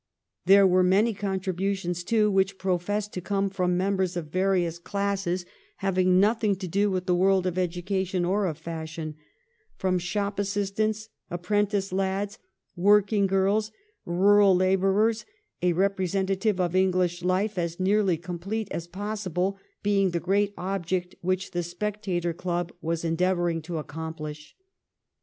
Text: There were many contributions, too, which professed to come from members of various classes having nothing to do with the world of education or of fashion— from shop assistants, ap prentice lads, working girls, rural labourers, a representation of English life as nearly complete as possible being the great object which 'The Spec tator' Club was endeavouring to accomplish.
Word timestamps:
There 0.47 0.65
were 0.65 0.81
many 0.81 1.13
contributions, 1.13 2.03
too, 2.03 2.31
which 2.31 2.57
professed 2.57 3.13
to 3.13 3.21
come 3.21 3.51
from 3.51 3.77
members 3.77 4.17
of 4.17 4.31
various 4.31 4.79
classes 4.79 5.45
having 5.77 6.19
nothing 6.19 6.55
to 6.55 6.67
do 6.67 6.89
with 6.89 7.05
the 7.05 7.13
world 7.13 7.45
of 7.45 7.55
education 7.55 8.25
or 8.25 8.47
of 8.47 8.57
fashion— 8.57 9.13
from 9.77 9.99
shop 9.99 10.39
assistants, 10.39 11.09
ap 11.29 11.43
prentice 11.43 11.93
lads, 11.93 12.39
working 12.75 13.27
girls, 13.27 13.71
rural 14.03 14.55
labourers, 14.55 15.23
a 15.61 15.73
representation 15.73 16.59
of 16.59 16.75
English 16.75 17.21
life 17.23 17.55
as 17.59 17.79
nearly 17.79 18.17
complete 18.17 18.69
as 18.71 18.87
possible 18.87 19.59
being 19.83 20.09
the 20.09 20.19
great 20.19 20.51
object 20.57 21.13
which 21.21 21.51
'The 21.51 21.61
Spec 21.61 22.01
tator' 22.01 22.35
Club 22.35 22.73
was 22.81 23.05
endeavouring 23.05 23.61
to 23.61 23.77
accomplish. 23.77 24.55